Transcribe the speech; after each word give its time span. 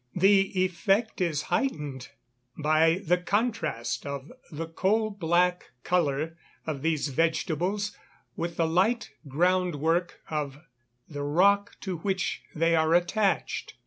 The 0.15 0.63
effect 0.65 1.21
is 1.21 1.43
heightened 1.53 2.09
by 2.57 3.03
the 3.05 3.19
contrast 3.19 4.03
of 4.07 4.31
the 4.51 4.65
coal 4.65 5.11
black 5.11 5.73
colour 5.83 6.37
of 6.65 6.81
these 6.81 7.09
vegetables 7.09 7.95
with 8.35 8.55
the 8.57 8.65
light 8.65 9.11
ground 9.27 9.75
work 9.75 10.21
of 10.27 10.63
the 11.07 11.21
rock 11.21 11.75
to 11.81 11.99
which 11.99 12.41
they 12.55 12.73
are 12.75 12.95
attached. 12.95 13.75